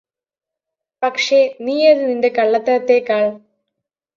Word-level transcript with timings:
പക്ഷേ 1.03 1.39
നീയത് 1.61 2.03
നിന്റെ 2.09 2.29
കള്ളത്തരത്തേക്കാള് 2.29 3.31